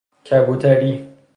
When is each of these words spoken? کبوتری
کبوتری 0.25 1.09